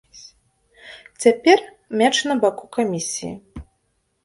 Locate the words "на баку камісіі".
2.31-3.35